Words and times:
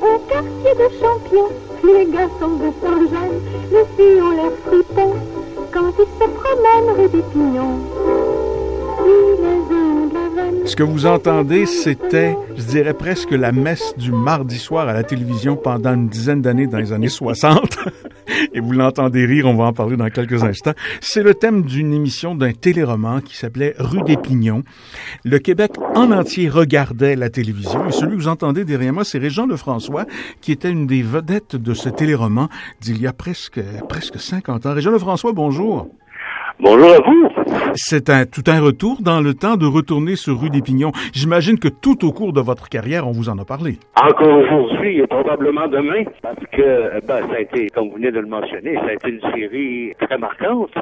Au 0.00 0.18
quartier 0.28 0.74
de 0.74 0.88
champions, 1.00 1.50
les 1.84 2.06
garçons 2.10 2.56
de 2.56 2.70
Saint-Jean, 2.82 3.30
les 3.70 3.84
filles 3.96 4.20
ont 4.22 4.30
l'air 4.30 4.52
fripons 4.66 5.14
quand 5.72 5.92
ils 5.98 6.12
se 6.18 6.28
promènent 6.30 6.96
rue 6.96 7.08
des 7.08 7.22
Pignons. 7.32 7.78
Ce 10.66 10.76
que 10.76 10.82
vous 10.82 11.06
entendez, 11.06 11.66
c'était, 11.66 12.36
je 12.56 12.62
dirais 12.62 12.94
presque 12.94 13.32
la 13.32 13.52
messe 13.52 13.94
du 13.96 14.12
mardi 14.12 14.58
soir 14.58 14.88
à 14.88 14.92
la 14.92 15.02
télévision 15.02 15.56
pendant 15.56 15.94
une 15.94 16.08
dizaine 16.08 16.40
d'années 16.40 16.66
dans 16.66 16.78
les 16.78 16.92
années 16.92 17.08
60. 17.08 17.78
Et 18.52 18.60
vous 18.60 18.72
l'entendez 18.72 19.26
rire, 19.26 19.46
on 19.46 19.54
va 19.54 19.64
en 19.64 19.72
parler 19.72 19.96
dans 19.96 20.08
quelques 20.10 20.42
instants. 20.44 20.74
C'est 21.00 21.22
le 21.22 21.34
thème 21.34 21.62
d'une 21.62 21.92
émission 21.92 22.34
d'un 22.34 22.52
téléroman 22.52 23.20
qui 23.20 23.36
s'appelait 23.36 23.74
Rue 23.78 24.02
des 24.02 24.16
Pignons. 24.16 24.62
Le 25.24 25.38
Québec 25.38 25.72
en 25.94 26.10
entier 26.10 26.48
regardait 26.48 27.16
la 27.16 27.30
télévision 27.30 27.86
et 27.86 27.92
celui 27.92 28.12
que 28.16 28.22
vous 28.22 28.28
entendez 28.28 28.64
derrière 28.64 28.92
moi, 28.92 29.04
c'est 29.04 29.18
Régent 29.18 29.46
Lefrançois, 29.46 30.06
qui 30.40 30.52
était 30.52 30.70
une 30.70 30.86
des 30.86 31.02
vedettes 31.02 31.56
de 31.56 31.74
ce 31.74 31.88
téléroman 31.88 32.48
d'il 32.80 33.00
y 33.00 33.06
a 33.06 33.12
presque, 33.12 33.60
presque 33.88 34.18
50 34.18 34.66
ans. 34.66 34.74
Régent 34.74 34.90
Lefrançois, 34.90 35.32
bonjour. 35.32 35.88
Bonjour 36.60 36.88
à 36.88 37.00
vous. 37.00 37.28
C'est 37.74 38.08
un 38.10 38.26
tout 38.26 38.44
un 38.46 38.60
retour 38.60 38.98
dans 39.02 39.20
le 39.20 39.34
temps 39.34 39.56
de 39.56 39.66
retourner 39.66 40.14
sur 40.14 40.40
rue 40.40 40.50
des 40.50 40.62
Pignons. 40.62 40.92
J'imagine 41.12 41.58
que 41.58 41.66
tout 41.68 42.06
au 42.06 42.12
cours 42.12 42.32
de 42.32 42.40
votre 42.40 42.68
carrière, 42.68 43.08
on 43.08 43.12
vous 43.12 43.28
en 43.28 43.38
a 43.38 43.44
parlé. 43.44 43.78
Encore 44.00 44.38
aujourd'hui 44.38 45.00
et 45.00 45.06
probablement 45.08 45.66
demain, 45.66 46.04
parce 46.22 46.38
que 46.52 47.00
ben, 47.06 47.28
ça 47.28 47.34
a 47.36 47.40
été, 47.40 47.68
comme 47.70 47.88
vous 47.88 47.96
venez 47.96 48.12
de 48.12 48.20
le 48.20 48.28
mentionner, 48.28 48.76
ça 48.76 48.86
a 48.86 48.92
été 48.92 49.08
une 49.10 49.20
série 49.34 49.94
très 50.00 50.16
marquante. 50.16 50.74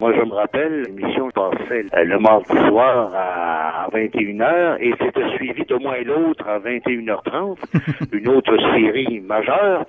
Moi, 0.00 0.12
je 0.16 0.24
me 0.24 0.34
rappelle, 0.34 0.82
l'émission 0.82 1.30
passait 1.30 1.86
le 2.04 2.18
mardi 2.18 2.56
soir 2.68 3.12
à 3.14 3.88
21h 3.94 4.78
et 4.80 4.92
c'était 5.00 5.28
suivi 5.36 5.64
de 5.64 5.76
moins 5.76 6.02
l'autre 6.04 6.44
à 6.48 6.58
21h30, 6.58 7.58
une 8.12 8.28
autre 8.28 8.56
série 8.74 9.20
majeure. 9.20 9.84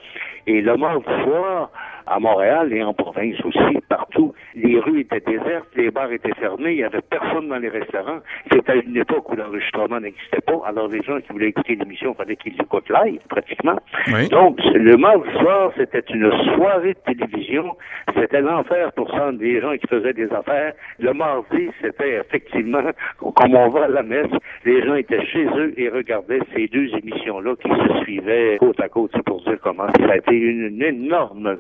Et 0.45 0.62
le 0.62 0.78
mardi 0.78 1.06
soir, 1.23 1.72
à 2.08 2.20
Montréal 2.20 2.73
et 2.73 2.84
en 2.84 2.94
province 2.94 3.40
aussi, 3.44 3.78
partout. 3.90 4.34
Les 4.56 4.80
rues 4.80 5.02
étaient 5.02 5.20
désertes, 5.20 5.70
les 5.76 5.92
bars 5.92 6.12
étaient 6.12 6.34
fermés, 6.36 6.72
il 6.72 6.78
n'y 6.78 6.84
avait 6.84 7.02
personne 7.02 7.50
dans 7.50 7.58
les 7.58 7.70
restaurants. 7.70 8.20
C'était 8.52 8.80
une 8.80 8.98
époque 8.98 9.32
où 9.32 9.36
l'enregistrement 9.36 10.00
n'existait 10.00 10.42
pas. 10.42 10.62
Alors 10.66 10.88
les 10.88 11.02
gens 11.04 11.20
qui 11.22 11.31
voulaient 11.31 11.50
écouter 11.50 11.76
l'émission, 11.76 12.14
fallait 12.14 12.36
qu'ils 12.36 12.59
écoutent 12.59 12.90
live, 12.90 13.22
pratiquement. 13.30 13.80
Donc, 14.30 14.59
le 14.74 14.98
mardi 14.98 15.30
soir, 15.40 15.72
c'était 15.78 16.04
une 16.14 16.31
soirée 16.56 16.94
de 16.94 17.14
télévision. 17.14 17.76
C'était 18.16 18.42
l'enfer 18.42 18.92
pour 18.94 19.09
ça 19.12 19.31
des 19.31 19.62
gens 19.62 19.74
qui 19.78 19.88
faisaient 19.88 20.14
des 20.14 20.31
affaires. 20.31 20.74
Le 21.00 21.14
mardi, 21.14 21.70
c'était 21.81 22.20
effectivement, 22.20 22.84
comme 23.18 23.56
on 23.56 23.70
va 23.70 23.86
à 23.86 23.88
la 23.88 24.04
messe, 24.04 24.31
les 24.66 24.84
gens 24.86 24.96
étaient 24.96 25.26
chez 25.26 25.46
eux 25.46 25.74
et 25.78 25.90
regardaient 25.90 26.40
ces 26.56 26.68
deux 26.68 26.90
émissions-là 26.96 27.56
qui 27.62 27.70
se 27.70 28.04
suivaient 28.04 28.58
côte 28.59 28.80
à 28.80 28.90
côte. 28.90 29.12
C'est 29.16 29.24
pour 29.24 29.42
dire 29.42 29.58
comment 29.62 29.88
ça 29.98 30.12
a 30.12 30.18
été 30.18 30.36
une, 30.36 30.81
énorme 30.81 31.56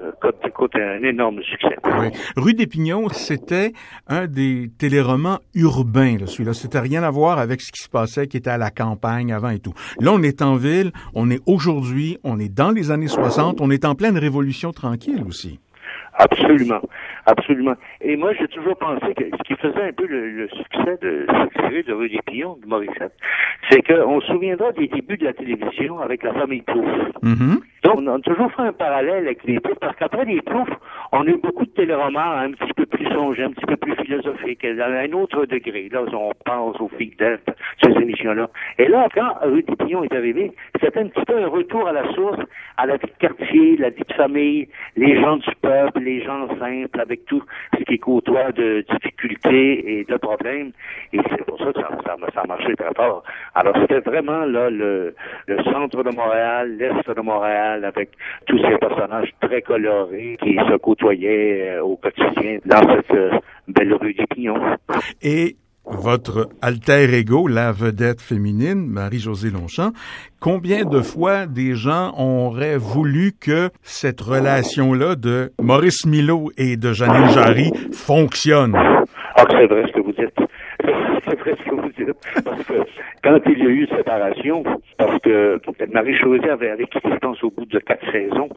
un 0.75 1.03
énorme 1.03 1.41
succès. 1.43 1.75
Oui. 1.99 2.07
Rue 2.35 2.53
des 2.53 2.67
Pignons, 2.67 3.09
c'était 3.09 3.73
un 4.07 4.27
des 4.27 4.71
téléromans 4.77 5.39
urbains, 5.53 6.17
celui-là. 6.25 6.53
C'était 6.53 6.79
rien 6.79 7.03
à 7.03 7.11
voir 7.11 7.39
avec 7.39 7.61
ce 7.61 7.71
qui 7.71 7.81
se 7.81 7.89
passait, 7.89 8.27
qui 8.27 8.37
était 8.37 8.49
à 8.49 8.57
la 8.57 8.71
campagne 8.71 9.33
avant 9.33 9.49
et 9.49 9.59
tout. 9.59 9.73
Là, 9.99 10.11
on 10.13 10.21
est 10.21 10.41
en 10.41 10.55
ville, 10.55 10.91
on 11.13 11.29
est 11.29 11.41
aujourd'hui, 11.45 12.17
on 12.23 12.39
est 12.39 12.53
dans 12.53 12.71
les 12.71 12.91
années 12.91 13.07
60, 13.07 13.61
on 13.61 13.69
est 13.69 13.85
en 13.85 13.95
pleine 13.95 14.17
révolution 14.17 14.71
tranquille 14.71 15.23
aussi. 15.27 15.59
Absolument, 16.15 16.81
absolument. 17.25 17.73
Et 18.01 18.15
moi, 18.15 18.33
j'ai 18.39 18.47
toujours 18.47 18.77
pensé 18.77 19.13
que 19.15 19.23
ce 19.25 19.43
qui 19.43 19.55
faisait 19.55 19.81
un 19.81 19.91
peu 19.93 20.05
le, 20.05 20.47
succès 20.49 20.97
de 21.01 21.25
cette 21.27 21.61
série 21.61 21.83
de 21.83 21.93
Rue 21.93 22.09
des 22.09 22.19
Pignons 22.25 22.57
de 22.61 22.67
Morissette, 22.67 23.13
c'est 23.69 23.81
qu'on 23.81 24.21
se 24.21 24.27
souviendra 24.27 24.71
des 24.73 24.87
débuts 24.87 25.17
de 25.17 25.25
la 25.25 25.33
télévision 25.33 25.99
avec 25.99 26.23
la 26.23 26.33
famille 26.33 26.61
Plouf. 26.61 26.85
Mm-hmm. 27.23 27.59
Donc, 27.83 27.95
on 27.97 28.07
a 28.07 28.19
toujours 28.19 28.51
fait 28.53 28.61
un 28.61 28.73
parallèle 28.73 29.25
avec 29.25 29.43
les 29.45 29.59
Plouf, 29.59 29.77
parce 29.79 29.95
qu'après 29.95 30.25
les 30.25 30.41
Plouf, 30.41 30.69
on 31.11 31.21
a 31.21 31.29
eu 31.29 31.39
beaucoup 31.41 31.65
de 31.65 31.71
téléromans 31.71 32.37
un 32.37 32.51
petit 32.51 32.73
peu 32.73 32.85
plus 32.85 33.07
songés, 33.07 33.43
un 33.43 33.51
petit 33.51 33.65
peu 33.65 33.77
plus 33.77 33.95
philosophiques, 33.95 34.63
à 34.65 34.85
un 34.85 35.11
autre 35.13 35.45
degré. 35.45 35.89
Là, 35.91 36.03
on 36.13 36.31
pense 36.45 36.79
aux 36.79 36.89
filles 36.89 37.15
d'Elf, 37.17 37.41
ces 37.83 37.91
émissions-là. 37.91 38.49
Et 38.77 38.87
là, 38.87 39.07
quand 39.13 39.33
Rue 39.41 39.63
des 39.63 39.73
est 39.73 40.15
arrivé, 40.15 40.51
c'était 40.81 40.99
un 40.99 41.07
petit 41.07 41.25
peu 41.25 41.37
un 41.37 41.47
retour 41.47 41.87
à 41.87 41.91
la 41.91 42.11
source, 42.13 42.39
à 42.77 42.85
la 42.85 42.97
vie 42.97 43.07
de 43.07 43.27
quartier, 43.27 43.77
la 43.77 43.89
vie 43.89 44.03
de 44.07 44.13
famille, 44.13 44.67
les 44.95 45.19
gens 45.19 45.37
du 45.37 45.49
peuple, 45.61 46.02
les 46.03 46.23
gens 46.23 46.47
simples, 46.59 46.99
avec 46.99 47.25
tout 47.25 47.43
ce 47.77 47.83
qui 47.83 47.99
côtoie 47.99 48.51
de 48.51 48.85
difficultés 48.91 49.99
et 49.99 50.03
de 50.03 50.17
problèmes. 50.17 50.71
Et 51.11 51.19
c'est 51.29 51.45
pour 51.45 51.57
ça 51.59 51.71
que 51.73 51.79
ça, 51.81 51.89
ça, 52.33 52.41
a 52.41 52.47
marché 52.47 52.75
très 52.75 52.93
fort. 52.95 53.23
Alors, 53.55 53.75
c'était 53.81 53.99
vraiment 53.99 54.45
là 54.45 54.69
le, 54.69 55.15
le 55.47 55.63
centre 55.63 56.03
de 56.03 56.15
Montréal, 56.15 56.77
l'est 56.77 57.09
de 57.09 57.21
Montréal, 57.21 57.85
avec 57.85 58.09
tous 58.47 58.59
ces 58.59 58.77
personnages 58.77 59.33
très 59.41 59.61
colorés 59.61 60.37
qui 60.41 60.55
se 60.55 60.77
côtoyaient 60.77 61.77
euh, 61.77 61.83
au 61.83 61.95
quotidien 61.97 62.59
dans 62.65 62.81
cette 62.95 63.11
euh, 63.11 63.31
belle 63.67 63.93
rue 63.93 64.13
des 64.13 64.25
Pignons. 64.27 64.61
Et 65.21 65.55
votre 65.85 66.49
alter 66.61 67.13
ego, 67.13 67.47
la 67.47 67.71
vedette 67.71 68.21
féminine, 68.21 68.87
Marie-Josée 68.87 69.49
Longchamp, 69.49 69.91
combien 70.39 70.85
de 70.85 71.01
fois 71.01 71.45
des 71.45 71.75
gens 71.75 72.13
auraient 72.17 72.77
voulu 72.77 73.31
que 73.39 73.69
cette 73.81 74.21
relation-là 74.21 75.15
de 75.15 75.51
Maurice 75.61 76.05
Milo 76.05 76.51
et 76.57 76.77
de 76.77 76.93
Janine 76.93 77.29
Jarry 77.29 77.71
fonctionne? 77.91 78.75
Ah, 78.75 79.45
c'est 79.49 79.67
vrai 79.67 79.83
ce 79.87 79.93
que 79.93 80.01
vous 80.01 80.13
dites. 80.13 81.79
dites. 81.95 82.43
Parce 82.43 82.63
que 82.63 82.73
quand 83.23 83.39
il 83.45 83.59
y 83.59 83.67
a 83.67 83.69
eu 83.69 83.87
séparation, 83.87 84.63
parce 84.97 85.19
que 85.19 85.59
Marie-Josée 85.91 86.49
avait, 86.49 86.75
je 86.77 87.17
pense, 87.17 87.43
au 87.43 87.51
bout 87.51 87.65
de 87.65 87.79
quatre 87.79 88.09
saisons, 88.11 88.49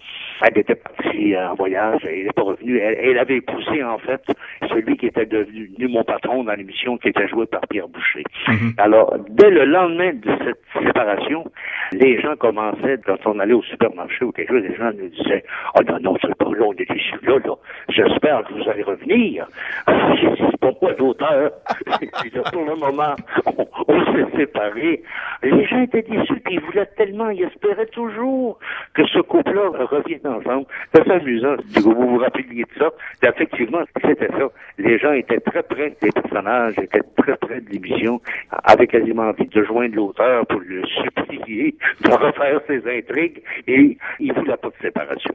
elle 0.43 0.59
était 0.59 0.75
partie 0.75 1.37
en 1.37 1.55
voyage, 1.55 2.01
elle 2.05 2.25
n'est 2.25 2.33
pas 2.33 2.43
revenue. 2.43 2.79
Elle, 2.79 3.19
avait 3.19 3.37
épousé, 3.37 3.83
en 3.83 3.99
fait, 3.99 4.23
celui 4.69 4.97
qui 4.97 5.07
était 5.07 5.27
devenu 5.27 5.89
mon 5.89 6.05
patron 6.05 6.45
dans 6.45 6.55
l'émission, 6.55 6.99
qui 6.99 7.09
était 7.09 7.29
joué 7.29 7.47
par 7.47 7.63
Pierre 7.69 7.89
Boucher. 7.89 8.25
Mhm. 8.49 8.75
Alors, 8.79 9.17
dès 9.31 9.51
le 9.51 9.65
lendemain 9.65 10.13
de 10.13 10.31
cette 10.45 10.85
séparation, 10.87 11.45
les 11.93 12.21
gens 12.21 12.37
commençaient, 12.37 12.99
quand 13.05 13.19
on 13.27 13.39
allait 13.39 13.55
au 13.55 13.63
supermarché 13.63 14.25
ou 14.25 14.33
quelque 14.33 14.49
chose, 14.53 14.63
les 14.63 14.77
gens 14.77 14.91
nous 14.93 15.09
disaient, 15.09 15.45
oh 15.75 15.83
non, 15.83 15.99
non, 16.01 16.17
c'est 16.21 16.35
pas 16.35 16.45
là, 16.47 16.67
on 16.67 16.73
est 16.73 16.91
ici, 16.91 17.13
là, 17.23 17.39
là. 17.45 17.55
J'espère 17.89 18.45
que 18.45 18.55
vous 18.55 18.69
allez 18.69 18.83
revenir. 18.83 19.47
Dit, 19.89 20.27
c'est 20.39 20.61
pourquoi 20.61 20.93
d'auteur? 20.95 21.51
pour 22.53 22.65
le 22.65 22.77
moment, 22.77 23.15
on, 23.47 23.67
on 23.89 24.05
s'est 24.13 24.37
séparés. 24.37 25.03
Les 25.43 25.67
gens 25.67 25.83
étaient 25.83 26.03
déçus, 26.03 26.41
puis 26.45 26.55
ils 26.55 26.61
voulaient 26.61 26.89
tellement, 26.97 27.31
ils 27.31 27.45
espéraient 27.45 27.87
toujours 27.87 28.59
que 28.95 29.07
ce 29.07 29.21
couple-là 29.21 29.71
revienne 29.91 30.27
ensemble. 30.27 30.67
C'est 30.95 31.11
amusant. 31.11 31.57
Vous 31.83 31.93
vous 31.93 32.19
rappeliez 32.19 32.65
de 32.65 32.79
ça? 32.79 32.91
effectivement, 33.23 33.83
c'était 34.05 34.29
ça. 34.29 34.49
Les 34.79 34.99
gens 34.99 35.13
étaient 35.13 35.41
très 35.41 35.63
près 35.63 35.95
des 36.01 36.11
personnages, 36.11 36.79
étaient 36.79 37.03
très 37.17 37.37
près 37.37 37.61
de 37.61 37.71
l'émission, 37.71 38.21
avaient 38.65 38.87
quasiment 38.87 39.25
envie 39.25 39.47
de 39.47 39.65
joindre 39.65 39.95
l'auteur 39.95 40.47
pour 40.47 40.61
le 40.61 40.83
supplier 40.87 41.76
de 42.03 42.11
refaire 42.11 42.61
ses 42.67 42.79
intrigues, 42.99 43.43
et 43.67 43.97
ils 44.21 44.33
voulaient 44.33 44.57
pas 44.57 44.69
de 44.69 44.75
séparation. 44.83 45.35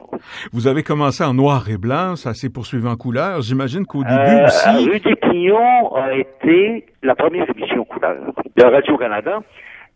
Vous 0.52 0.66
avez 0.66 0.82
commencé 0.82 1.24
en 1.24 1.34
noir 1.34 1.68
et 1.70 1.76
blanc, 1.78 2.16
ça 2.16 2.34
s'est 2.34 2.50
poursuivi 2.50 2.86
en 2.86 2.96
couleur. 2.96 3.40
J'imagine 3.42 3.86
qu'au 3.86 4.02
début 4.04 4.14
Euh, 4.14 4.44
aussi... 4.46 4.88
Rue 4.90 5.00
des 5.00 5.16
Pignons 5.16 5.94
a 5.94 6.14
été 6.14 6.86
la 7.02 7.14
première 7.14 7.46
émission 7.56 7.84
couleur 7.84 8.16
de 8.56 8.62
Radio-Canada, 8.64 9.40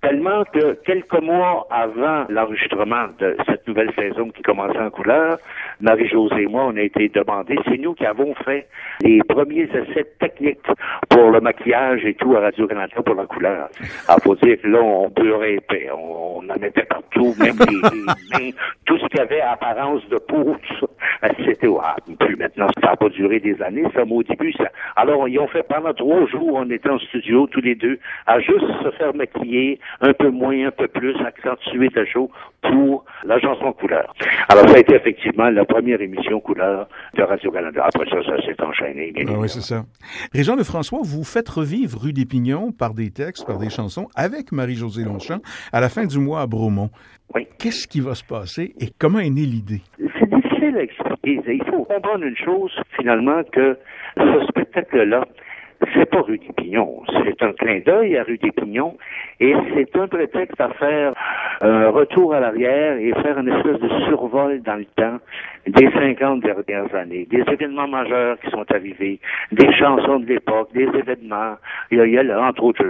tellement 0.07 0.45
que 0.45 0.75
quelques 0.85 1.21
mois 1.21 1.67
avant 1.69 2.27
l'enregistrement 2.29 3.09
de 3.19 3.37
cette 3.47 3.67
nouvelle 3.67 3.93
saison 3.95 4.31
qui 4.31 4.43
commençait 4.43 4.79
en 4.79 4.91
couleur, 4.91 5.39
Marie-Josée 5.81 6.43
et 6.43 6.47
moi, 6.47 6.67
on 6.67 6.77
a 6.77 6.83
été 6.83 7.09
demandés, 7.09 7.57
c'est 7.67 7.79
nous 7.79 7.93
qui 7.95 8.07
avons 8.07 8.33
fait 8.45 8.69
les 9.03 9.21
premiers 9.29 9.65
essais 9.65 10.07
techniques 10.21 10.67
pour 11.11 11.33
le 11.33 11.41
maquillage 11.41 12.05
et 12.05 12.15
tout 12.15 12.37
à 12.37 12.41
Radio-Canada 12.41 12.95
pour 13.05 13.17
la 13.17 13.27
couleur. 13.27 13.69
Alors, 14.07 14.21
faut 14.23 14.37
dire 14.37 14.61
que 14.63 14.69
là, 14.69 14.81
on 14.81 15.09
beurrait 15.09 15.55
épais, 15.55 15.89
on, 15.93 16.39
en 16.39 16.59
mettait 16.61 16.85
partout, 16.85 17.35
même 17.41 17.57
les, 17.69 18.01
mains, 18.01 18.51
tout 18.85 18.99
ce 18.99 19.07
qui 19.07 19.21
avait 19.21 19.41
apparence 19.41 20.09
de 20.09 20.19
peau, 20.19 20.57
tout 20.69 20.75
ça. 20.81 20.87
C'était, 21.45 21.69
ah, 21.83 21.97
plus 22.21 22.37
maintenant, 22.37 22.69
ça 22.81 22.91
n'a 22.91 22.97
pas 22.97 23.09
duré 23.09 23.41
des 23.41 23.61
années, 23.61 23.85
ça, 23.95 24.05
mais 24.05 24.15
au 24.15 24.23
début, 24.23 24.53
ça. 24.53 24.71
Alors, 24.95 25.29
ils 25.29 25.39
ont 25.39 25.49
fait 25.49 25.65
pendant 25.65 25.93
trois 25.93 26.27
jours, 26.27 26.55
on 26.55 26.71
était 26.71 26.91
en 26.91 26.99
studio, 26.99 27.47
tous 27.49 27.61
les 27.61 27.75
deux, 27.75 27.99
à 28.27 28.39
juste 28.39 28.67
se 28.85 28.91
faire 28.93 29.15
maquiller, 29.15 29.81
un 30.01 30.13
peu 30.13 30.31
moins, 30.31 30.67
un 30.67 30.71
peu 30.71 30.89
plus, 30.89 31.15
accentuer 31.25 31.89
le 31.95 32.07
show 32.07 32.31
pour 32.63 33.05
la 33.25 33.39
chanson 33.41 33.73
couleur. 33.73 34.15
Alors, 34.49 34.69
ça 34.69 34.77
a 34.77 34.79
été 34.81 34.95
effectivement 34.95 35.51
la 35.51 35.65
première 35.65 36.01
émission 36.01 36.41
couleur 36.41 36.89
de 37.15 37.23
Radio-Canada. 37.23 37.85
Après 37.87 38.09
ça, 38.11 38.23
ça 38.25 38.43
s'est 38.43 38.61
enchaîné. 38.63 39.13
bien 39.13 39.25
Ah 39.29 39.39
oui, 39.39 39.49
c'est 39.49 39.61
ça. 39.61 39.85
Régent 40.33 40.57
Lefrançois, 40.57 41.01
vous 41.03 41.25
faites 41.25 41.49
revivre 41.49 41.99
Rue 42.03 42.13
des 42.13 42.27
Pignons 42.27 42.73
par 42.73 42.95
des 42.95 43.11
textes, 43.11 43.47
par 43.47 43.59
des 43.59 43.71
chansons 43.71 44.09
avec 44.15 44.53
Marie-Josée 44.53 45.05
Longchamp 45.05 45.41
à 45.73 45.81
la 45.81 45.89
fin 45.89 46.05
du 46.05 46.19
mois 46.19 46.41
à 46.41 46.47
Bromont. 46.47 46.91
Oui. 47.35 47.47
Qu'est-ce 47.59 47.89
qui 47.89 48.01
va 48.01 48.15
se 48.15 48.25
passer 48.25 48.75
et 48.81 48.89
comment 48.99 49.19
est 49.19 49.31
née 49.31 49.43
l'idée? 49.43 49.83
C'est 49.99 50.29
difficile 50.31 50.77
à 50.77 50.83
expliquer. 50.83 51.41
Il 51.47 51.65
faut 51.71 51.85
comprendre 51.85 52.25
une 52.25 52.37
chose, 52.37 52.73
finalement, 52.97 53.43
que 53.53 53.77
ce 54.17 54.47
spectacle-là, 54.49 55.25
c'est 55.95 56.11
pas 56.11 56.21
Rue 56.21 56.39
des 56.39 56.53
Pignons. 56.53 57.03
C'est 57.25 57.43
un 57.43 57.53
clin 57.53 57.81
d'œil 57.85 58.17
à 58.17 58.23
Rue 58.23 58.39
des 58.39 58.53
Pignons 58.53 58.97
et 59.41 59.55
c'est 59.75 59.97
un 59.97 60.09
prétexte 60.09 60.61
à 60.61 60.71
faire 60.71 61.13
un 61.61 61.89
retour 61.91 62.35
à 62.35 62.41
l'arrière 62.41 62.99
et 62.99 63.13
faire 63.23 63.39
une 63.39 63.49
espèce 63.49 63.81
de 63.81 63.89
survol 64.07 64.63
dans 64.63 64.77
le 64.77 64.85
temps 64.97 65.19
des 65.67 65.91
50 65.91 66.43
dernières 66.43 66.95
années, 66.95 67.27
des 67.29 67.43
événements 67.51 67.89
majeurs 67.89 68.39
qui 68.41 68.51
sont 68.51 68.65
arrivés, 68.73 69.19
des 69.53 69.73
chansons 69.73 70.21
de 70.21 70.27
l'époque, 70.27 70.71
des 70.73 70.85
événements. 70.85 71.57
Il 71.91 71.99
y 71.99 72.19
a, 72.19 72.23
là, 72.23 72.41
entre 72.41 72.63
autres, 72.65 72.85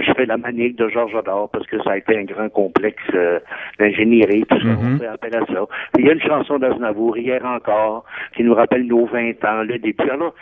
je, 0.00 0.12
fais 0.12 0.26
la 0.26 0.36
manique 0.36 0.76
de 0.76 0.88
Georges 0.88 1.14
Ador 1.14 1.48
parce 1.50 1.66
que 1.66 1.80
ça 1.82 1.92
a 1.92 1.96
été 1.98 2.16
un 2.18 2.24
grand 2.24 2.48
complexe 2.48 3.02
euh, 3.14 3.38
d'ingénierie, 3.78 4.44
tout 4.48 4.60
ça, 4.60 4.68
on 4.68 4.82
mhm. 4.82 4.98
fait 4.98 5.06
appel 5.06 5.36
à 5.36 5.46
ça. 5.46 5.66
Il 5.98 6.06
y 6.06 6.10
a 6.10 6.12
une 6.12 6.22
chanson 6.22 6.58
d'Aznavour, 6.58 7.16
hier 7.16 7.44
encore, 7.44 8.04
qui 8.34 8.42
nous 8.42 8.54
rappelle 8.54 8.86
nos 8.86 9.06
20 9.06 9.44
ans, 9.44 9.62
le 9.62 9.78
début. 9.78 10.10
Alors, 10.10 10.34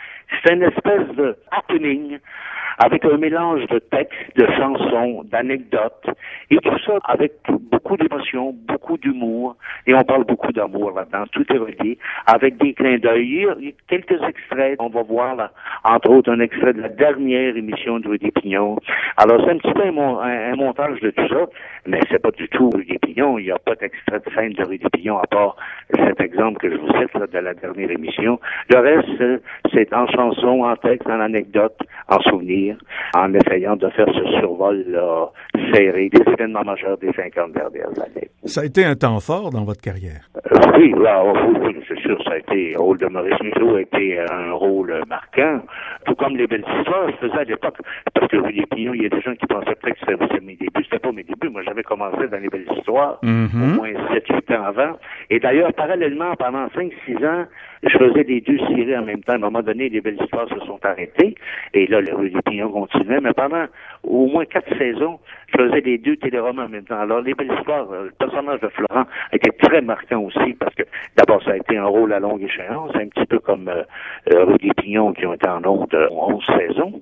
c'est 0.43 0.53
une 0.53 0.63
espèce 0.63 1.07
de 1.15 1.35
avec 2.77 3.05
un 3.05 3.17
mélange 3.17 3.65
de 3.67 3.79
textes, 3.79 4.35
de 4.35 4.45
chansons, 4.55 5.23
d'anecdotes, 5.25 6.09
et 6.51 6.57
tout 6.57 6.77
ça 6.85 6.99
avec 7.05 7.33
beaucoup 7.47 7.97
d'émotion, 7.97 8.53
beaucoup 8.67 8.97
d'humour, 8.97 9.55
et 9.87 9.93
on 9.95 10.03
parle 10.03 10.25
beaucoup 10.25 10.51
d'amour 10.51 10.91
là-dedans, 10.91 11.23
tout 11.31 11.45
est 11.51 11.57
relié, 11.57 11.97
avec 12.27 12.57
des 12.57 12.73
clins 12.73 12.97
d'œil. 12.97 13.47
Quelques 13.87 14.21
extraits, 14.21 14.75
on 14.79 14.89
va 14.89 15.01
voir 15.01 15.35
là, 15.35 15.51
entre 15.83 16.11
autres 16.11 16.31
un 16.31 16.39
extrait 16.39 16.73
de 16.73 16.81
la 16.81 16.89
dernière 16.89 17.57
émission 17.57 17.99
de 17.99 18.09
Rue 18.09 18.19
des 18.19 18.31
Pignons. 18.31 18.77
Alors 19.17 19.41
c'est 19.43 19.51
un 19.51 19.57
petit 19.57 19.73
peu 19.73 19.83
un, 19.87 20.55
montage 20.55 20.99
de 20.99 21.09
tout 21.11 21.27
ça, 21.29 21.45
mais 21.87 21.99
c'est 22.11 22.21
pas 22.21 22.31
du 22.31 22.47
tout 22.49 22.69
Rue 22.69 22.85
des 22.85 22.99
Pignons, 22.99 23.39
il 23.39 23.45
n'y 23.45 23.51
a 23.51 23.59
pas 23.59 23.75
d'extrait 23.75 24.19
de 24.19 24.31
scène 24.33 24.53
de 24.53 24.63
Rue 24.63 24.77
des 24.77 24.89
Pignons 24.89 25.17
à 25.17 25.25
part 25.27 25.55
cet 26.17 26.25
exemple 26.25 26.59
que 26.59 26.69
je 26.69 26.77
vous 26.77 26.87
cite 26.99 27.13
là, 27.13 27.27
de 27.27 27.39
la 27.39 27.53
dernière 27.53 27.91
émission. 27.91 28.39
Le 28.69 28.79
reste, 28.79 29.41
c'est 29.73 29.93
en 29.93 30.07
chanson, 30.07 30.63
en 30.63 30.75
texte, 30.75 31.07
en 31.07 31.19
anecdote, 31.19 31.77
en 32.09 32.19
souvenir 32.21 32.77
en 33.15 33.33
essayant 33.33 33.75
de 33.75 33.89
faire 33.89 34.07
ce 34.07 34.39
survol 34.39 34.85
serré 35.73 36.09
des 36.09 36.21
événements 36.31 36.63
majeurs 36.63 36.97
des 36.97 37.11
50 37.11 37.51
dernières 37.51 37.99
années. 37.99 38.29
Ça 38.45 38.61
a 38.61 38.65
été 38.65 38.85
un 38.85 38.95
temps 38.95 39.19
fort 39.19 39.49
dans 39.49 39.63
votre 39.63 39.81
carrière? 39.81 40.21
Euh, 40.51 40.57
oui, 40.77 40.93
là, 40.97 41.23
oui, 41.23 41.75
c'est 41.87 41.99
sûr, 41.99 42.21
ça 42.23 42.31
a 42.31 42.37
été, 42.37 42.73
le 42.73 42.79
rôle 42.79 42.97
de 42.97 43.07
Maurice 43.07 43.39
Milo 43.41 43.75
a 43.75 43.81
été 43.81 44.19
un 44.19 44.53
rôle 44.53 44.93
marquant, 45.07 45.61
tout 46.05 46.15
comme 46.15 46.37
les 46.37 46.47
belles 46.47 46.65
histoires, 46.79 47.09
je 47.09 47.27
faisais 47.27 47.39
à 47.39 47.43
l'époque, 47.43 47.77
parce 48.13 48.27
que 48.27 48.37
Rudy 48.37 48.63
Pignon, 48.71 48.93
il 48.93 49.03
y 49.03 49.05
a 49.05 49.09
des 49.09 49.21
gens 49.21 49.35
qui 49.35 49.45
pensaient 49.47 49.75
peut-être 49.75 49.99
que 49.99 50.27
c'était 50.27 50.45
mes 50.45 50.55
débuts. 50.55 50.83
C'était 50.83 50.99
pas 50.99 51.11
mes 51.11 51.23
débuts, 51.23 51.49
moi 51.49 51.61
j'avais 51.63 51.83
commencé 51.83 52.27
dans 52.27 52.41
les 52.41 52.47
belles 52.47 52.67
histoires, 52.77 53.19
mm-hmm. 53.23 53.63
au 53.63 53.75
moins 53.75 53.91
7-8 53.91 54.55
ans 54.55 54.63
avant. 54.63 54.97
Et 55.29 55.39
d'ailleurs, 55.39 55.73
parallèlement, 55.73 56.06
pendant 56.37 56.67
5-6 56.67 57.25
ans, 57.25 57.45
je 57.83 57.97
faisais 57.97 58.23
les 58.23 58.41
deux 58.41 58.57
séries 58.59 58.97
en 58.97 59.05
même 59.05 59.23
temps. 59.23 59.33
À 59.33 59.35
un 59.35 59.39
moment 59.39 59.61
donné, 59.61 59.89
les 59.89 60.01
belles 60.01 60.17
histoires 60.21 60.47
se 60.49 60.59
sont 60.65 60.79
arrêtées. 60.83 61.35
Et 61.73 61.87
là, 61.87 62.01
les, 62.01 62.11
les 62.29 62.41
pignons 62.41 62.71
continuaient. 62.71 63.21
Mais 63.21 63.33
pendant 63.33 63.65
au 64.03 64.27
moins 64.27 64.45
quatre 64.45 64.75
saisons, 64.77 65.19
je 65.47 65.57
faisais 65.57 65.81
les 65.81 65.97
deux 65.97 66.17
téléromans 66.17 66.63
en 66.63 66.69
même 66.69 66.83
temps. 66.83 66.99
Alors, 66.99 67.21
les 67.21 67.33
belles 67.33 67.51
histoires, 67.57 67.91
euh, 67.91 68.05
le 68.05 68.11
personnage 68.11 68.59
de 68.61 68.67
Florent 68.69 69.05
était 69.31 69.51
très 69.51 69.81
marquant 69.81 70.21
aussi 70.21 70.53
parce 70.59 70.73
que, 70.75 70.83
d'abord, 71.15 71.43
ça 71.43 71.51
a 71.51 71.57
été 71.57 71.77
un 71.77 71.85
rôle 71.85 72.13
à 72.13 72.19
longue 72.19 72.41
échéance, 72.41 72.91
un 72.95 73.07
petit 73.07 73.25
peu 73.25 73.39
comme 73.39 73.67
euh, 73.67 73.83
euh 74.31 74.45
Rue 74.45 74.57
des 74.57 74.73
Pignons 74.73 75.13
qui 75.13 75.25
ont 75.25 75.33
été 75.33 75.47
en 75.47 75.63
ondes 75.65 76.09
11 76.11 76.45
saisons. 76.57 77.01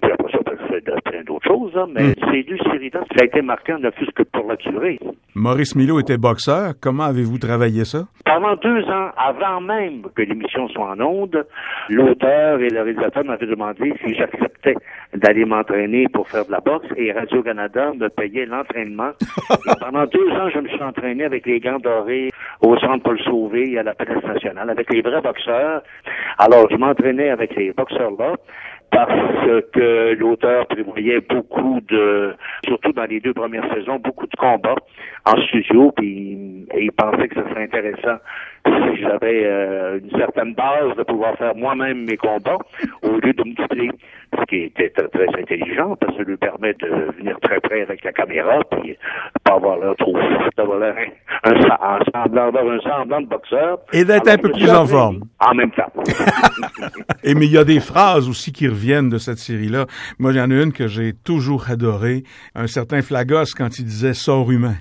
Puis 0.00 0.12
après 0.12 0.32
ça, 0.32 0.38
on 0.46 0.68
fait 0.68 1.24
choses, 1.46 1.72
hein, 1.76 1.86
mais 1.92 2.08
mm. 2.08 2.14
ces 2.30 2.42
deux 2.42 2.58
séries-là, 2.58 3.00
ça 3.16 3.22
a 3.22 3.24
été 3.24 3.42
marquant 3.42 3.78
ne 3.78 3.90
plus 3.90 4.10
que 4.14 4.22
pour 4.22 4.46
la 4.48 4.56
durée. 4.56 4.98
Maurice 5.34 5.76
Milo 5.76 6.00
était 6.00 6.18
boxeur. 6.18 6.74
Comment 6.80 7.04
avez-vous 7.04 7.38
travaillé 7.38 7.84
ça? 7.84 8.06
Pendant 8.24 8.56
deux 8.56 8.84
ans, 8.84 9.10
avant 9.16 9.60
même 9.60 10.02
que 10.14 10.22
l'émission 10.22 10.68
soit 10.68 10.90
en 10.90 11.00
ondes, 11.00 11.46
l'auteur 11.88 12.60
et 12.60 12.68
le 12.68 12.82
réalisateur 12.82 13.24
m'avaient 13.24 13.46
demandé 13.46 13.92
si 14.04 14.14
j'acceptais 14.14 14.74
d'aller 15.14 15.44
m'entraîner 15.44 16.06
pour 16.12 16.28
faire 16.28 16.46
de 16.46 16.52
la 16.52 16.60
boxe 16.60 16.86
et 16.96 17.12
Radio-Canada 17.12 17.92
me 17.98 18.08
payait 18.08 18.46
l'entraînement. 18.46 19.10
pendant 19.80 20.04
deux 20.06 20.30
ans, 20.30 20.48
je 20.52 20.60
me 20.60 20.68
suis 20.68 20.82
entraîné 20.82 21.24
avec 21.24 21.46
les 21.46 21.60
gants 21.60 21.78
dorés 21.78 22.30
au 22.62 22.76
centre 22.78 23.02
Paul 23.02 23.18
Sauvé 23.20 23.72
et 23.72 23.78
à 23.78 23.82
la 23.82 23.94
Place 23.94 24.22
nationale, 24.24 24.70
avec 24.70 24.92
les 24.92 25.02
vrais 25.02 25.20
boxeurs. 25.20 25.82
Alors, 26.38 26.68
je 26.70 26.76
m'entraînais 26.76 27.30
avec 27.30 27.54
les 27.56 27.72
boxeurs-là 27.72 28.34
parce 28.90 29.62
que 29.72 30.14
l'auteur 30.14 30.66
prévoyait 30.66 31.20
beaucoup 31.20 31.80
de, 31.88 32.34
surtout 32.64 32.92
dans 32.92 33.04
les 33.04 33.20
deux 33.20 33.34
premières 33.34 33.72
saisons, 33.74 33.98
beaucoup 33.98 34.26
de 34.26 34.36
combats 34.36 34.76
en 35.26 35.36
studio, 35.42 35.92
puis 35.96 36.66
il 36.76 36.92
pensait 36.92 37.28
que 37.28 37.34
ce 37.42 37.48
serait 37.48 37.64
intéressant 37.64 38.18
si 38.66 39.00
j'avais 39.00 39.44
euh, 39.44 39.98
une 40.00 40.18
certaine 40.18 40.54
base 40.54 40.96
de 40.96 41.02
pouvoir 41.02 41.34
faire 41.36 41.54
moi-même 41.54 42.04
mes 42.04 42.16
combats 42.16 42.58
au 43.02 43.12
lieu 43.12 43.32
de 43.32 43.42
me 43.42 43.54
doubler, 43.54 43.90
ce 44.38 44.44
qui 44.44 44.64
était 44.64 44.90
très, 44.90 45.08
intelligent 45.40 45.96
parce 45.96 46.12
que 46.12 46.18
ça 46.18 46.28
lui 46.28 46.36
permet 46.36 46.74
de 46.74 47.12
venir 47.18 47.38
très 47.40 47.60
près 47.60 47.82
avec 47.82 48.04
la 48.04 48.12
caméra 48.12 48.58
puis 48.70 48.96
pas 49.44 49.54
avoir 49.54 49.78
l'air 49.78 49.94
trop 49.98 50.16
d'avoir 50.56 50.78
l'air 50.78 50.94
un, 51.44 51.52
un, 51.52 51.98
semblant, 52.12 52.50
un 52.54 52.80
semblant 52.80 53.20
de 53.22 53.26
boxeur. 53.26 53.78
Et 53.92 54.04
d'être 54.04 54.28
un 54.28 54.36
peu 54.36 54.50
plus 54.50 54.70
en 54.70 54.86
forme. 54.86 55.20
En 55.38 55.54
même 55.54 55.70
temps. 55.70 55.90
Et 57.24 57.34
mais 57.34 57.46
il 57.46 57.52
y 57.52 57.58
a 57.58 57.64
des 57.64 57.80
phrases 57.80 58.28
aussi 58.28 58.52
qui 58.52 58.68
reviennent 58.68 58.79
de 58.80 59.18
cette 59.18 59.38
série-là. 59.38 59.86
Moi, 60.18 60.32
il 60.32 60.38
y 60.38 60.40
en 60.40 60.50
a 60.50 60.54
une 60.54 60.72
que 60.72 60.88
j'ai 60.88 61.12
toujours 61.12 61.70
adorée. 61.70 62.22
Un 62.54 62.66
certain 62.66 63.02
Flagos 63.02 63.52
quand 63.56 63.78
il 63.78 63.84
disait 63.84 64.14
sort 64.14 64.50
humain. 64.50 64.76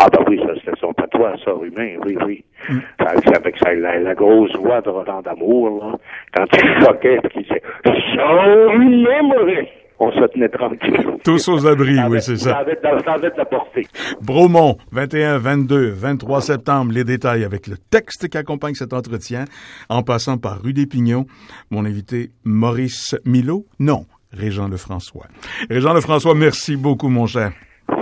Ah 0.00 0.06
ben 0.12 0.24
oui, 0.28 0.40
ça 0.46 0.54
c'était 0.54 0.78
son 0.80 0.92
patois, 0.92 1.36
sort 1.44 1.64
humain, 1.64 1.96
oui, 2.06 2.16
oui. 2.24 2.44
Mm. 2.68 2.78
Avec 3.34 3.58
sa, 3.58 3.74
la, 3.74 4.14
grosse 4.14 4.54
voix 4.56 4.80
de 4.80 4.88
Roland 4.88 5.22
d'Amour, 5.22 5.80
là, 5.80 5.98
quand 6.34 6.44
il 6.54 6.84
choquait, 6.84 7.18
il 7.34 7.42
disait 7.42 7.62
sort 8.16 8.72
humain! 8.72 9.64
On 10.00 10.12
se 10.12 10.24
tenait 10.32 10.48
tranquille. 10.48 11.18
Tous 11.24 11.48
aux 11.48 11.66
abris, 11.66 11.98
oui, 12.08 12.20
c'est 12.20 12.36
ça. 12.36 12.50
Ça 12.50 12.58
avait, 12.58 12.78
ça 12.82 13.12
avait 13.12 13.30
de 13.30 13.36
la 13.36 13.44
portée. 13.44 13.86
Bromont, 14.20 14.76
21, 14.92 15.38
22, 15.38 15.90
23 15.90 16.40
septembre, 16.40 16.92
les 16.92 17.04
détails 17.04 17.44
avec 17.44 17.66
le 17.66 17.76
texte 17.90 18.28
qui 18.28 18.38
accompagne 18.38 18.74
cet 18.74 18.92
entretien, 18.92 19.44
en 19.88 20.02
passant 20.02 20.38
par 20.38 20.62
Rue 20.62 20.72
des 20.72 20.86
Pignons. 20.86 21.26
Mon 21.70 21.84
invité, 21.84 22.30
Maurice 22.44 23.16
Milo. 23.24 23.64
Non, 23.78 24.04
Régent 24.32 24.68
Lefrançois. 24.68 25.26
Régent 25.70 25.94
Lefrançois, 25.94 26.34
merci 26.34 26.76
beaucoup, 26.76 27.08
mon 27.08 27.26
cher. 27.26 27.52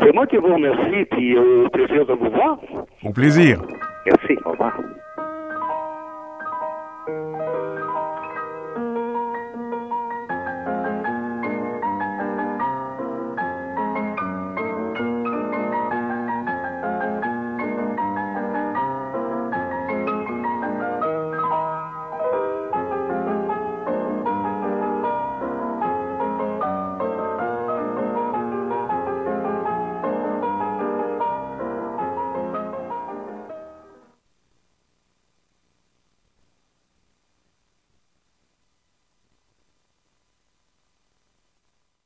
C'est 0.03 0.13
moi 0.13 0.27
qui 0.27 0.37
vous 0.37 0.53
remercie, 0.53 1.05
puis 1.11 1.37
au 1.39 1.69
plaisir 1.71 2.05
de 2.07 2.13
vous 2.13 2.31
voir. 2.31 2.59
Au 3.05 3.13
plaisir. 3.13 3.63
Merci, 4.07 4.35
au 4.45 4.51
revoir. 4.51 4.73